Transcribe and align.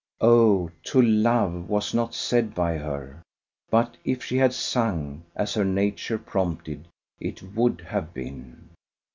O 0.23 0.71
to 0.85 0.99
love! 0.99 1.69
was 1.69 1.93
not 1.93 2.15
said 2.15 2.55
by 2.55 2.75
her, 2.79 3.21
but 3.69 3.97
if 4.03 4.23
she 4.23 4.37
had 4.37 4.51
sung, 4.51 5.23
as 5.35 5.53
her 5.53 5.63
nature 5.63 6.17
prompted, 6.17 6.87
it 7.19 7.43
would 7.53 7.81
have 7.81 8.11
been. 8.11 8.71